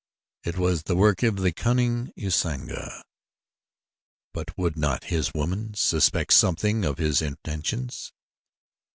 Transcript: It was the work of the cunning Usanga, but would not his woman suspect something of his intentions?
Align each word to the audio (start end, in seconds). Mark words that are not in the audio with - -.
It 0.43 0.57
was 0.57 0.81
the 0.81 0.95
work 0.95 1.21
of 1.21 1.35
the 1.35 1.51
cunning 1.51 2.11
Usanga, 2.17 3.03
but 4.33 4.57
would 4.57 4.75
not 4.75 5.03
his 5.13 5.31
woman 5.31 5.75
suspect 5.75 6.33
something 6.33 6.83
of 6.85 6.97
his 6.97 7.21
intentions? 7.21 8.11